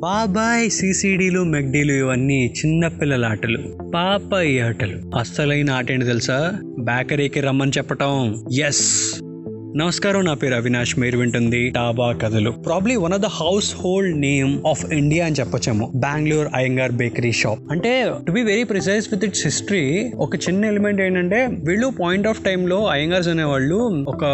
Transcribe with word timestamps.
బాబాయ్ 0.00 0.70
సీసీడీలు 0.70 1.44
మెగ్డీలు 1.44 1.92
ఇవన్నీ 1.92 2.54
చిన్నపిల్లల 2.58 3.24
ఆటలు 3.24 3.58
పాపాయి 3.94 4.60
ఆటలు. 4.60 5.16
అస్సలైన 5.16 5.70
ఆట 5.70 5.92
ఏంటి 5.92 6.06
తెలుసా? 6.06 6.52
బేకరీకి 6.78 7.40
రమ్మని 7.40 7.72
చెప్పటం. 7.78 8.44
ఎస్ 8.60 9.20
నమస్కారం 9.76 10.24
నా 10.24 10.34
పేరు 10.34 10.54
అవినాష్. 10.54 10.98
మీరు 10.98 11.18
వింటుంది 11.18 11.70
టాబా 11.70 12.12
కథలు. 12.12 12.50
Probably 12.50 12.96
one 12.96 13.12
of 13.12 13.20
the 13.20 13.26
household 13.80 14.20
name 14.20 14.66
of 14.66 14.92
India 14.92 15.26
అని 15.26 15.34
చెప్పొచ్చేమో. 15.34 15.92
బెంగళూరు 15.94 16.50
అయ్యంగార్ 16.54 16.92
బేకరీ 16.92 17.32
షాప్ 17.32 17.60
అంటే 17.70 18.12
to 18.26 18.32
be 18.32 18.42
very 18.42 18.64
precise 18.64 19.08
with 19.12 19.24
its 19.24 19.44
history 19.44 20.12
ఒక 20.16 20.36
చిన్న 20.36 20.64
ఎలిమెంట్ 20.64 21.00
ఏంటంటే 21.00 21.48
వీళ్ళు 21.66 21.92
పాయింట్ 22.00 22.26
ఆఫ్ 22.26 22.40
టైమ్లో 22.44 22.86
అయ్యంగార్స్ 22.86 23.28
అనేవాళ్ళు 23.28 24.04
ఒక 24.08 24.24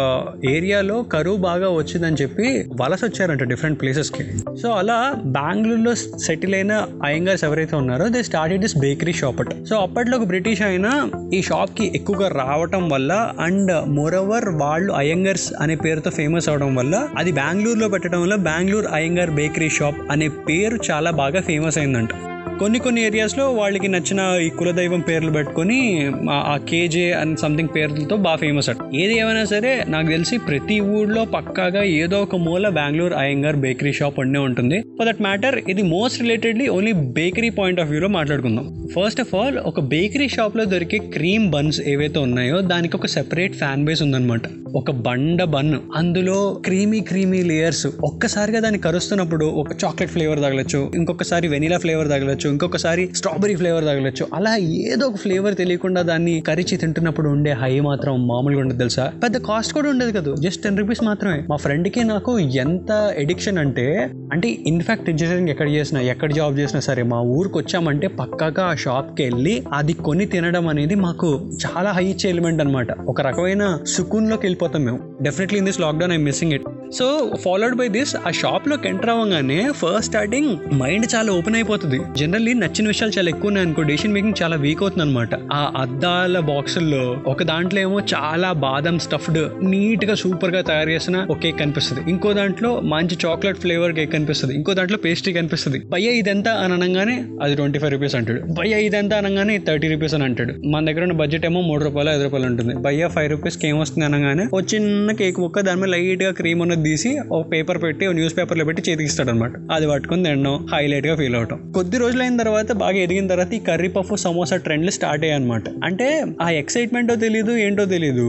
ఏరియాలో 0.49 1.03
కరువు 1.03 1.35
బాగా 1.35 1.69
వచ్చిందని 1.69 2.15
చెప్పి 2.21 2.65
వలస 2.81 2.99
వచ్చారంట 3.03 3.43
డిఫరెంట్ 3.43 3.81
ప్లేసెస్కి. 3.81 4.25
సో 4.61 4.69
అలా 4.69 5.13
బెంగళూరులో 5.25 5.95
సెటిల్ 5.95 6.55
అయిన 6.55 6.85
అయ్యంగార్స్ 7.03 7.43
ఎవరైతే 7.43 7.75
ఉన్నారో 7.75 8.07
they 8.07 8.23
started 8.23 8.61
this 8.61 8.77
bakery 8.77 9.13
shop 9.13 9.39
at. 9.39 9.53
So 9.69 9.75
అప్పట్లో 9.75 10.17
ఒక 10.17 10.23
బ్రిటిష్ 10.23 10.61
అయినా 10.61 11.11
ఈ 11.33 11.41
షాప్కి 11.41 11.91
ఎక్కువగా 11.95 12.27
రావటం 12.27 12.89
వల్ల 12.89 13.33
అండ్ 13.39 13.89
మోర్ 13.89 14.15
ఓవర్ 14.15 14.49
వాళ్ళు 14.49 14.93
అయ్యంగర్స్ 15.27 15.53
అనే 15.61 15.75
పేరుతో 15.75 16.09
ఫేమస్ 16.09 16.47
అవడం 16.49 16.69
వల్ల 16.75 16.95
అది 17.17 17.31
బెంగళూరులో 17.31 17.87
పెట్టడం 17.89 18.19
వల్ల 18.21 18.35
బెంగళూరు 18.47 18.87
అయ్యంగార్ 18.87 19.31
బేకరీ 19.31 19.69
షాప్ 19.69 19.99
అనే 20.11 20.27
పేరు 20.47 20.77
చాలా 20.89 21.11
బాగా 21.11 21.39
ఫేమస్ 21.41 21.77
అయిందంట. 21.77 22.13
కొన్ని 22.59 22.79
కొన్ని 22.79 23.05
ఏరియాస్లో 23.05 23.51
వాళ్ళకి 23.51 23.87
నచ్చిన 23.87 24.39
ఈ 24.41 24.49
కులదైవం 24.49 24.99
పేర్లు 24.99 25.31
పెట్టుకొని 25.31 26.11
ఆ- 26.31 26.59
కేజే 26.69 27.11
అండ్ 27.11 27.39
సంథింగ్ 27.39 27.69
పేర్లతో 27.75 28.15
బాగా 28.15 28.35
ఫేమస్ 28.35 28.69
అట. 28.69 28.75
ఏది 28.95 29.17
ఏమైనా 29.17 29.45
సరే 29.45 29.85
నాకు 29.89 30.07
తెలిసి 30.07 30.37
ప్రతి 30.37 30.79
ఊళ్ళో 30.79 31.25
పక్కాగా 31.25 31.83
ఏదో 31.83 32.21
ఒక 32.21 32.35
మూల 32.35 32.69
బెంగళూరు 32.69 33.13
అయ్యంగార్ 33.13 33.55
బేకరీ 33.55 33.93
షాప్ 33.93 34.19
ఉండే 34.19 34.39
ఉంటుంది. 34.39 34.81
ఫర్ 34.81 35.07
దట్ 35.07 35.21
మ్యాటర్ 35.21 35.61
ఇది 35.69 35.81
most 35.81 36.21
relatedly 36.21 36.67
only 36.67 36.91
bakery 36.91 37.49
point 37.49 37.81
of 37.81 37.89
వ్యూలో 37.89 38.07
మాట్లాడుకుందాం. 38.07 38.87
ఫస్ట్ 38.99 39.21
ఆఫ్ 39.21 39.35
ఆల్ 39.35 39.57
ఒక 39.57 39.79
బేకరీ 39.79 40.29
షాప్లో 40.29 40.65
దొరికే 40.65 40.97
క్రీమ్ 40.97 41.49
బన్స్ 41.49 41.81
ఏవైతే 41.81 42.19
ఉన్నాయో 42.19 42.61
దానికి 42.61 42.95
ఒక 42.95 43.05
సెపరేట్ 43.05 43.55
ఫ్యాన్ 43.55 43.85
బేస్ 43.85 44.01
ఉందన్నమాట. 44.01 44.41
ఒక 44.75 44.91
బండ 44.91 45.43
బన్ 45.43 45.75
అందులో 45.95 46.61
క్రీమీ 46.65 46.99
క్రీమీ 46.99 47.43
లేయర్స్ 47.43 47.87
ఒక్కసారిగా 48.03 48.59
దాన్ని 48.59 48.79
కరుస్తున్నప్పుడు 48.79 49.45
ఒక 49.45 49.71
చాక్లెట్ 49.85 50.11
ఫ్లేవర్ 50.11 50.39
తగలచ్చు 50.39 50.91
ఇంకొకసారి 50.95 51.47
వెనిలా 51.47 51.77
ఫ్లేవర్ 51.77 52.07
తగలచ్చు 52.07 52.46
ఇంకొకసారి 52.49 53.09
స్ట్రాబెరీ 53.15 53.55
ఫ్లేవర్ 53.55 53.83
తగలచ్చు 53.83 54.27
అలా 54.33 54.55
ఏదో 54.55 55.07
ఒక 55.07 55.15
ఫ్లేవర్ 55.15 55.55
తెలియకుండా 55.55 56.01
దాన్ని 56.01 56.41
కరిచి 56.41 56.77
తింటున్నప్పుడు 56.77 57.29
ఉండే 57.29 57.51
హై 57.51 57.79
మాత్రం 57.79 58.27
మామూలుగా 58.27 58.61
ఉండదు 58.61 58.77
తెలుసా? 58.77 59.11
పెద్ద 59.23 59.37
కాస్ట్ 59.37 59.73
కూడా 59.73 59.89
ఉండదు 59.89 60.11
కదా. 60.11 60.35
జస్ట్ 60.35 60.63
టెన్ 60.63 60.77
రూపీస్ 60.77 61.03
మాత్రమే. 61.03 61.43
మా 61.49 61.55
ఫ్రెండ్కి 61.55 62.03
నాకు 62.03 62.39
ఎంత 62.39 63.13
ఎడిక్షన్ 63.17 63.57
అంటే 63.57 64.09
అంటే 64.33 64.57
ఇన్ఫాక్ట్ 64.67 65.09
ఇంజనీరింగ్ 65.09 65.49
ఎక్కడ 65.49 65.69
చేసినా 65.69 66.01
ఎక్కడ 66.01 66.33
జాబ్ 66.33 66.59
చేసినా 66.59 66.79
సరే 66.79 67.03
మా 67.03 67.21
ఊరికి 67.21 67.57
వచ్చామంటే 67.57 68.07
పక్కాగా 68.07 68.63
ఆ 68.63 68.75
షాప్కి 68.75 69.23
వెళ్ళి 69.23 69.63
అది 69.73 69.93
కొని 69.93 70.25
తినడం 70.25 70.67
అనేది 70.67 70.95
మాకు 70.95 71.51
చాలా 71.65 71.91
హై 71.91 72.05
ఇచ్చే 72.05 72.29
ఎలిమెంట్ 72.29 72.61
అనమాట 72.61 72.99
ఒక 72.99 73.21
రకమైన 73.21 73.79
సుకూన్లోకి 73.87 74.45
వెళ్ళిపోతాం 74.45 74.83
మేము. 74.85 74.99
Definitely 75.21 75.57
in 75.57 75.65
this 75.65 75.79
lockdown 75.79 76.11
I 76.11 76.17
missing 76.17 76.51
it 76.51 76.63
so 76.93 77.31
followed 77.45 77.75
by 77.75 77.87
this 77.87 78.15
ఆ 78.15 78.31
షాప్లోకి 78.31 78.87
ఎంటర్ 78.87 79.09
అవ్వగానే 79.09 79.69
ఫస్ట్ 79.71 80.01
స్టార్టింగ్ 80.01 80.73
మైండ్ 80.73 81.07
చాలా 81.15 81.33
ఓపెన్ 81.33 81.55
అయిపోతుంది. 81.55 81.99
జనరల్లీ 82.17 82.53
నచ్చిన 82.53 82.87
విషయాలు 82.87 83.19
చాలా 83.19 83.29
ఎక్కువ 83.29 83.47
ఉన్నాయి 83.47 83.67
అనుకో 83.67 83.81
డెసిషన్ 83.81 84.13
మేకింగ్ 84.13 84.33
చాలా 84.43 84.55
వీక్ 84.55 84.81
అవుతుంది 84.81 85.03
అనమాట 85.03 85.35
ఆ 85.53 85.73
అద్దాల 85.77 86.39
బాక్సుల్లో 86.39 87.23
ఒక 87.27 87.43
దాంట్లో 87.43 87.81
ఏమో 87.81 87.99
చాలా 87.99 88.51
బాదం 88.51 88.99
స్టఫ్డ్ 88.99 89.65
నీట్గా 89.65 90.15
సూపర్గా 90.15 90.61
తయారు 90.61 90.89
చేసిన 90.89 91.25
ఒక 91.29 91.37
కేక్ 91.37 91.59
కనిపిస్తుంది. 91.59 92.09
ఇంకో 92.09 92.33
దాంట్లో 92.33 92.79
మంచి 92.79 93.17
చాక్లెట్ 93.25 93.57
ఫ్లేవర్ 93.57 93.93
కేక్ 93.93 94.13
కనిపిస్తుంది. 94.13 94.55
ఇంకో 94.55 94.73
దాంట్లో 94.73 94.97
పేస్ట్రీ 94.97 95.33
కనిపిస్తుంది. 95.33 95.79
భయ్య 95.79 96.09
ఇదంతా 96.09 96.51
అని 96.51 96.73
అనగానే 96.73 97.25
అది 97.41 97.55
ట్వంటీ 97.55 97.79
ఫైవ్ 97.79 97.91
రూపీస్ 97.91 98.15
అంటాడు. 98.15 98.41
భయ్య 98.53 98.81
ఇదంతా 98.81 99.17
అనగానే 99.17 99.57
థర్టీ 99.57 99.87
రూపీస్ 99.93 100.13
అని 100.13 100.23
అంటాడు. 100.23 100.53
మన 100.67 100.85
దగ్గర 100.85 101.01
ఉన్న 101.01 101.13
బడ్జెట్ 101.13 101.45
ఏమో 101.45 101.61
మూడు 101.61 101.83
రూపాయలు 101.83 102.09
ఐదు 102.09 102.23
రూపాయలు 102.23 102.45
ఉంటుంది. 102.45 102.75
భయ్య 102.75 103.07
ఫైవ్ 103.07 103.29
రూపీస్కి 103.31 103.67
ఏమొస్తుంది? 103.67 104.05
అనగానే 104.05 104.47
ఒక 104.53 104.63
చిన్న 104.73 105.11
కేక్ 105.11 105.39
ముక్క 105.39 105.59
దాని 105.59 105.81
మీద 105.81 105.89
లైట్గా 105.89 106.31
క్రీమ్ 106.31 106.61
ఉన్నది 106.61 106.76
తీసి 106.83 107.19
ఒక 107.31 107.51
పేపర్ 107.51 107.81
పెట్టి 107.81 108.07
ఒక 108.07 108.13
న్యూస్ 108.13 108.37
పేపర్లో 108.37 108.65
పెట్టి 108.65 108.91
చేతికి 108.91 109.21
అనమాట 109.21 109.51
అది 109.71 109.87
పట్టుకుని 109.87 110.23
తినడం 110.23 110.67
హైలైట్గా 110.73 111.15
ఫీల్ 111.15 111.35
అవటం. 111.35 111.71
కొద్ది 111.73 111.97
రోజులు 111.97 112.21
అయిన 112.21 112.37
తర్వాత 112.37 112.71
బాగా 112.71 112.97
ఎదిగిన 112.97 113.27
తర్వాత 113.27 113.53
ఈ 113.53 113.59
కర్రీ 113.59 113.87
పఫ్ 113.87 114.17
సమోసా 114.17 114.55
ట్రెండ్లు 114.57 114.91
స్టార్ట్ 114.91 115.25
అయ్యాయి 115.25 115.41
అనమాట 115.41 115.63
అంటే 115.83 116.07
ఆ 116.41 116.49
ఎక్సైట్మెంటో 116.49 117.15
తెలియదు 117.15 117.51
ఏంటో 117.57 117.85
తెలియదు 117.85 118.27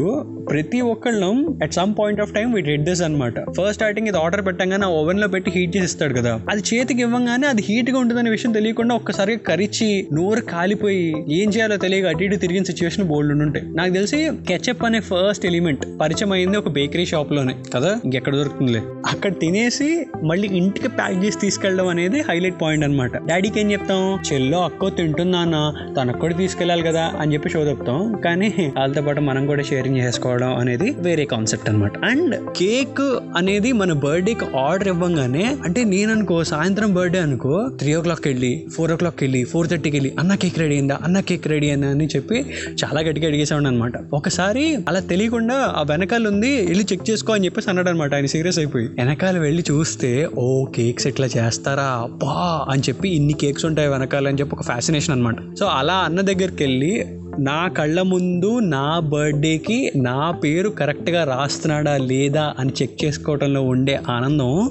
ప్రతి 0.50 0.80
ఒక్కళ్ళం 0.80 1.58
at 1.62 1.74
some 1.74 1.94
point 1.98 2.20
of 2.20 2.32
time 2.32 2.52
వీటి 2.52 2.70
హెడ్ 2.70 2.84
దిస్ 2.84 3.02
అనమాట 3.02 3.34
ఫస్ట్ 3.50 3.72
స్టార్టింగ్ 3.72 4.08
ఇది 4.08 4.18
ఆర్డర్ 4.18 4.46
పెట్టంగానే 4.46 4.84
ఆ 4.84 4.88
ఓవెన్లో 4.88 5.28
పెట్టి 5.28 5.50
హీట్ 5.50 5.76
చేసి 5.76 5.84
ఇస్తాడు 5.84 6.14
కదా. 6.14 6.32
అది 6.50 6.62
చేతికి 6.70 7.02
ఇవ్వగానే 7.02 7.46
అది 7.46 7.62
హీట్గా 7.62 7.98
ఉంటుందనే 7.98 8.30
విషయం 8.30 8.52
తెలియకుండా 8.52 8.94
ఒక్కసారిగా 8.94 9.38
కరిచి 9.48 10.08
నోరు 10.12 10.40
కాలిపోయి 10.40 11.02
ఏం 11.40 11.48
చేయాలో 11.48 11.76
తెలియక 11.76 12.06
అటు 12.06 12.24
ఇటు 12.24 12.36
తిరిగిన 12.36 12.62
సిచ్యువేషన్ 12.62 13.08
బోల్డ్ 13.08 13.42
ఉంటాయి 13.42 13.66
నాకు 13.74 13.92
తెలిసి 13.92 14.18
కెచప్ 14.48 14.84
అనే 14.84 15.00
ఫస్ట్ 15.00 15.46
ఎలిమెంట్ 15.46 16.00
పరిచయం 16.00 16.32
అయింది 16.32 16.56
ఒక 16.56 16.68
బేకరీ 16.68 17.04
షాప్లోనే 17.04 17.54
కదా. 17.74 18.00
ఇంకెక్కడ 18.04 18.34
దొరుకుతుందిలే 18.38 18.80
అక్కడ 19.10 19.32
తినేసి 19.40 19.88
మళ్ళీ 20.24 20.48
ఇంటికి 20.58 20.88
ప్యాక్ 20.96 21.18
చేసి 21.22 21.38
తీసుకెళ్ళడం 21.42 21.88
అనేది 21.88 22.18
హైలైట్ 22.28 22.58
పాయింట్ 22.62 22.84
అనమాట 22.84 23.14
డాడీకి 23.28 23.58
ఏం 23.60 23.68
చెప్తాం? 23.72 24.00
చెల్లో 24.28 24.58
అక్కో 24.64 24.86
తింటుందా 24.96 25.40
అన్న 25.40 25.56
తనకు 25.96 26.18
కూడా 26.18 26.34
తీసుకెళ్ళాలి 26.38 26.82
కదా 26.82 27.04
అని 27.20 27.32
చెప్పి 27.34 27.48
షో 27.50 27.60
చెప్తాం 27.68 27.98
కానీ 28.24 28.48
వాళ్ళతో 28.76 29.02
పాటు 29.02 29.20
మనం 29.28 29.42
కూడా 29.46 29.62
షేరింగ్ 29.68 29.98
చేసుకోవడం 29.98 30.50
అనేది 30.58 30.88
వేరే 31.00 31.24
కాన్సెప్ట్ 31.32 31.68
అనమాట 31.70 31.92
అండ్ 32.10 32.34
కేక్ 32.58 33.02
అనేది 33.36 33.70
మన 33.78 33.92
బర్త్డేకి 34.02 34.46
ఆర్డర్ 34.62 34.88
ఇవ్వగానే 34.88 35.44
అంటే 35.66 35.82
నేను 35.92 36.10
అనుకో 36.12 36.36
సాయంత్రం 36.50 36.90
బర్త్డే 36.94 37.20
అనుకో 37.20 37.54
త్రీ 37.80 37.92
ఓ 37.94 38.02
క్లాక్ 38.02 38.26
వెళ్ళి 38.28 38.52
ఫోర్ 38.74 38.92
ఓ 38.92 38.96
క్లాక్ 38.96 39.20
వెళ్ళి 39.22 39.42
ఫోర్ 39.52 39.68
థర్టీకి 39.68 39.96
వెళ్ళి 39.98 40.12
అన్న 40.20 40.32
కేక్ 40.42 40.58
రెడీ 40.58 40.74
అయిందా? 40.74 40.96
అన్న 41.06 41.18
కేక్ 41.28 41.46
రెడీ 41.48 41.68
అయిందా? 41.68 41.90
అని 41.94 42.08
చెప్పి 42.14 42.36
చాలా 42.80 43.00
గట్టిగా 43.02 43.28
అడిగేసాడు 43.28 43.68
అనమాట 43.68 43.96
ఒకసారి 44.14 44.64
అలా 44.88 45.00
తెలియకుండా 45.10 45.56
ఆ 45.74 45.82
వెనకాల 45.90 46.28
ఉంది 46.28 46.52
వెళ్ళి 46.68 46.84
చెక్ 46.90 47.04
చేసుకో 47.10 47.32
అని 47.32 47.44
చెప్పేసి 47.46 47.68
అన్నాడు 47.70 47.88
అనమాట 47.88 48.12
ఆయన 48.18 48.27
సీరియస్ 48.28 48.58
అయిపోయి. 48.58 48.86
వెనకాల 48.86 49.38
వెళ్ళి 49.38 49.64
చూస్తే 49.70 50.28
ఓ 50.38 50.64
కేక్స్ 50.64 51.06
ఎట్లా 51.06 51.26
చేస్తారా? 51.26 51.82
అబ్బా! 51.82 52.66
అని 52.70 52.82
చెప్పి 52.88 53.08
ఇన్ని 53.08 53.32
కేక్స్ 53.32 53.64
ఉంటాయి 53.64 53.88
వెనకాల 53.88 54.28
అని 54.28 54.38
చెప్పి 54.40 54.56
ఒక 54.56 54.62
ఫ్యాసినేషన్ 54.62 55.12
అనమాట 55.12 55.56
సో 55.58 55.66
అలా 55.66 55.94
అన్న 55.94 56.20
దగ్గరికి 56.20 56.64
వెళ్ళి 56.64 56.92
నా 57.38 57.68
కళ్ళ 57.68 58.02
ముందు 58.02 58.58
నా 58.58 59.00
బర్త్డేకి 59.00 59.92
నా 59.96 60.30
పేరు 60.30 60.68
కరెక్ట్గా 60.68 61.24
రాస్తున్నాడా 61.24 61.96
లేదా 61.96 62.54
అని 62.58 62.72
చెక్ 62.82 63.04
చేసుకోవడంలో 63.04 63.62
ఉండే 63.62 64.00
ఆనందం 64.08 64.70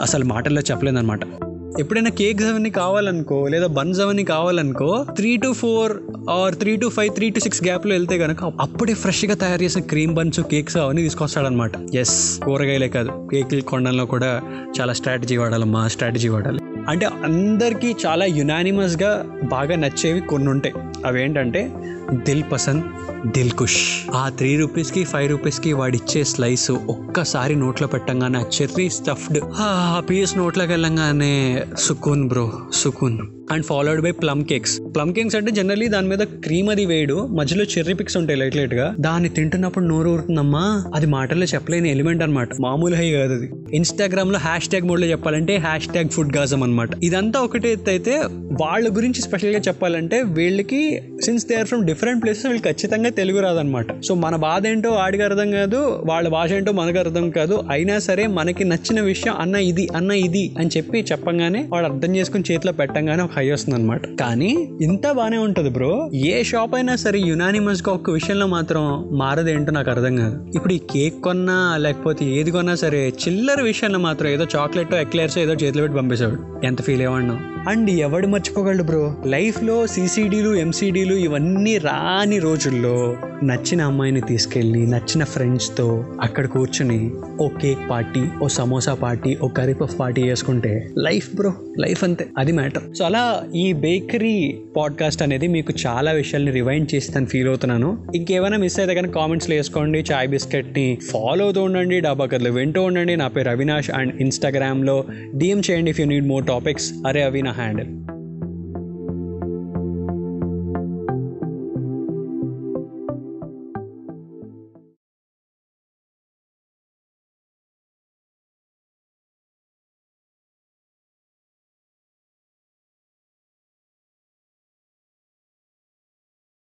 అసలు 0.00 0.24
మాటల్లో 0.24 0.60
చెప్పలేదన్నమాట. 0.70 1.49
ఎప్పుడైనా 1.78 2.10
కేక్స్ 2.10 2.46
అవన్నీ 2.46 2.70
కావాలనుకో 2.70 3.48
లేదా 3.48 3.66
బన్స్ 3.66 4.00
అవన్నీ 4.00 4.24
కావాలనుకో 4.24 5.06
three 5.16 5.36
to 5.36 5.52
four 5.52 5.92
or 6.30 6.54
three 6.54 6.76
to 6.76 6.88
five 6.88 7.14
three 7.14 7.30
to 7.30 7.40
six 7.40 7.64
గ్యాప్లో 7.64 7.94
వెళ్తే 7.94 8.18
కనుక 8.18 8.44
అప్పుడే 8.44 8.94
ఫ్రెష్గా 8.94 9.34
తయారు 9.34 9.62
చేసిన 9.62 9.82
క్రీమ్ 9.82 10.14
బన్స్ 10.14 10.40
కేక్స్ 10.40 10.76
అవన్నీ 10.76 11.02
తీసుకొస్తాడనమాట 11.02 11.70
ఎస్ 11.94 12.40
కూరగాయలే 12.40 12.88
కాదు. 12.88 13.28
కేకులు 13.32 13.60
కొనడంలో 13.60 14.06
కూడా 14.06 14.40
చాలా 14.80 14.92
స్ట్రాటజీ 14.92 15.36
వాడాలమ్మా 15.36 15.88
స్ట్రాటజీ 15.88 16.28
వాడాలి. 16.28 16.58
అంటే 16.88 17.06
అందరికీ 17.06 17.94
చాలా 18.06 18.24
యునానిమస్గా 18.24 19.26
బాగా 19.44 19.76
నచ్చేవి 19.76 20.20
కొన్ని 20.20 20.48
ఉంటాయి 20.48 20.74
అవేంటంటే 21.06 21.72
దిల్ 22.14 22.42
పసంద్ 22.52 22.84
దిల్ 23.28 23.50
కుష్ 23.50 24.10
ఆ 24.14 24.28
త్రీ 24.28 24.56
రూపీస్కి 24.56 25.04
ఫైవ్ 25.04 25.30
రూపీస్కి 25.30 25.72
వాడిచ్చే 25.72 26.24
స్లైస్ 26.24 26.70
ఒక్కసారి 26.70 27.54
నోట్లో 27.54 27.88
పెట్టంగానే 27.88 28.38
ఆ 28.38 28.42
చెర్రీ 28.42 28.88
స్టఫ్డ్ 28.88 29.38
ఆ 29.44 30.02
పీస్ 30.10 30.36
నోట్లోకి 30.36 30.70
వెళ్ళంగానే 30.70 31.62
సుకూన్ 31.78 32.28
bro 32.28 32.52
సుకూన్. 32.74 33.18
And 33.52 33.64
followed 33.64 34.02
by 34.02 34.10
plum 34.10 34.44
cakes 34.44 34.80
plum 34.80 35.14
cakes 35.14 35.36
అంటే 35.36 35.50
జనరలీ 35.50 35.88
దాని 35.88 36.08
మీద 36.08 36.18
క్రీమ్ 36.18 36.70
అది 36.70 36.86
వేయడు. 36.86 37.26
మధ్యలో 37.26 37.64
చెర్రీ 37.64 37.94
పిక్స్ 37.94 38.16
ఉంటాయి 38.16 38.38
లైట్ 38.38 38.56
లైట్గా. 38.56 38.94
దాన్ని 39.00 39.28
తింటున్నప్పుడు 39.28 39.84
నోరు 39.84 40.10
ఊరుతుందమ్మా. 40.10 40.84
అది 40.94 41.06
మాటల్లో 41.06 41.46
చెప్పలేని 41.46 41.90
ఎలిమెంట్ 41.90 42.22
అనమాట 42.22 42.48
మామూలు 42.60 42.94
హై 42.94 43.10
కాదు 43.10 43.32
అది. 43.32 43.50
ఇన్స్టాగ్రామ్లో 43.72 44.38
హ్యాష్ 44.38 44.68
ట్యాగ్ 44.68 44.86
మోడ్లో 44.86 45.06
చెప్పాలంటే 45.06 45.56
హ్యాష్ 45.56 45.88
ట్యాగ్ 45.88 46.08
ఫుడ్ 46.08 46.36
గాజం 46.36 46.62
అనమాట 46.62 46.90
ఇదంతా 47.02 47.40
ఒకటే 47.40 47.76
అయితే 47.88 48.22
వాళ్ళ 48.62 48.96
గురించి 48.96 49.22
స్పెషల్గా 49.22 49.58
చెప్పాలంటే 49.58 50.22
వీళ్ళకి 50.22 51.02
since 51.24 51.46
they 51.46 51.54
are 51.54 51.66
from 51.66 51.86
different 52.00 52.22
places 52.24 52.44
వీళ్ళు 52.46 52.62
ఖచ్చితంగా 52.66 53.08
తెలుగు 53.16 53.40
రాదనమాట. 53.44 53.86
సో 54.06 54.12
మన 54.22 54.34
బాధ 54.44 54.62
ఏంటో 54.66 54.90
వాడికి 54.90 55.22
అర్థం 55.26 55.48
కాదు 55.56 55.78
వాళ్ళ 56.10 56.26
భాష 56.34 56.50
ఏంటో 56.58 56.72
మనకు 56.78 56.98
అర్థం 56.98 57.26
కాదు. 57.30 57.54
అయినా 57.70 57.96
సరే 58.06 58.24
మనకి 58.36 58.64
నచ్చిన 58.70 59.00
విషయం 59.08 59.34
అన్న 59.42 59.56
ఇది 59.70 59.84
అన్న 59.96 60.12
ఇది 60.26 60.44
అని 60.58 60.70
చెప్పి 60.76 60.98
చెప్పంగానే 61.10 61.60
వాడు 61.72 61.86
అర్థం 61.90 62.12
చేసుకుని 62.16 62.46
చేతిలో 62.50 62.72
పెట్టంగానే 62.78 63.22
ఒక 63.22 63.34
హై 63.36 63.44
వస్తుంది 63.50 63.76
అనమాట 63.78 64.00
కానీ 64.20 64.50
ఇంత 64.82 65.10
బానే 65.18 65.40
ఉంటుంది 65.46 65.72
బ్రో. 65.76 65.90
ఏ 66.30 66.42
షాప్ 66.52 66.74
అయినా 66.74 66.94
సరే 67.04 67.20
యునానిమస్గా 67.30 67.92
ఒక 67.98 68.10
విషయంలో 68.18 68.46
మాత్రం 68.56 68.82
మారదేంటో 69.22 69.74
నాకు 69.78 69.92
అర్థం 69.96 70.16
కాదు. 70.22 70.38
ఇప్పుడు 70.54 70.74
ఈ 70.78 70.80
కేక్ 70.94 71.20
కొన్నా 71.28 71.58
లేకపోతే 71.86 72.24
ఏది 72.38 72.50
కొన్నా 72.56 72.76
సరే 72.84 73.02
చిల్లర 73.22 73.60
విషయంలో 73.70 74.00
మాత్రం 74.08 74.30
ఏదో 74.30 74.46
చాక్లెట్ 74.56 74.96
ఎక్లేర్స్ 75.04 75.38
ఏదో 75.44 75.56
చేతిలో 75.64 75.84
పెట్టి 75.84 75.98
పంపేసేవాడు. 75.98 76.66
ఎంత 76.66 76.80
ఫీల్ 76.82 77.00
అయ్యేవాడినో 77.00 77.38
అండ్ 77.68 77.90
ఎవడు 77.90 78.26
మర్చిపోగలడు 78.26 78.82
బ్రో? 78.82 79.14
లైఫ్లో 79.26 79.86
సీసీడీలు 79.86 80.54
ఎంసీడీలు 80.54 81.14
ఇవన్నీ 81.14 81.78
రాని 81.78 82.38
రోజుల్లో 82.38 83.16
నచ్చిన 83.44 83.82
అమ్మాయిని 83.82 84.20
తీసుకెళ్ళి 84.20 84.86
నచ్చిన 84.86 85.24
ఫ్రెండ్స్తో 85.24 86.04
అక్కడ 86.22 86.46
కూర్చుని 86.46 87.10
ఓ 87.40 87.48
కేక్ 87.48 87.78
పార్టీ 87.90 88.24
ఓ 88.42 88.46
సమోసా 88.46 88.94
పార్టీ 88.94 89.36
ఓ 89.42 89.48
కర్రీ 89.48 89.74
పఫ్ 89.74 89.98
పార్టీ 89.98 90.22
చేసుకుంటే 90.22 90.90
లైఫ్ 90.98 91.36
బ్రో 91.36 91.52
లైఫ్ 91.78 92.04
అంతే. 92.04 92.26
అది 92.38 92.52
మ్యాటర్. 92.52 92.94
సో 92.94 93.04
అలా 93.04 93.42
ఈ 93.54 93.72
బేకరీ 93.72 94.58
పాడ్కాస్ట్ 94.76 95.22
అనేది 95.22 95.46
మీకు 95.46 95.72
చాలా 95.86 96.10
విషయాల్ని 96.10 96.52
రివైండ్ 96.52 96.94
చేసి 96.94 97.12
తను 97.12 97.26
ఫీల్ 97.26 97.48
అవుతున్నాను. 97.48 98.06
ఇంకేమైనా 98.14 98.56
మిస్ 98.56 98.80
అయితే 98.80 98.94
కానీ 98.94 99.08
కామెంట్స్లో 99.08 99.56
వేసుకోండి. 99.56 100.04
చాయ్ 100.12 100.28
బిస్కెట్ని 100.28 100.98
ఫాలో 101.10 101.44
అవుతూ 101.44 101.62
ఉండండి. 101.62 102.00
డాబా 102.00 102.26
కథలు 102.26 102.50
వింటూ 102.50 102.82
ఉండండి. 102.82 103.16
నా 103.16 103.28
పేరు 103.28 103.48
అవినాష్ 103.48 103.90
అండ్ 103.90 104.20
ఇన్స్టాగ్రామ్లో 104.20 105.04
డిఎం 105.36 105.62
చేయండి 105.70 105.90
if 105.90 106.00
you 106.00 106.06
need 106.06 106.28
more 106.28 106.46
topics. 106.46 106.92
అరే 107.06 107.22
అవి 107.22 107.42
నా 107.42 107.50
హ్యాండిల్. 107.50 108.09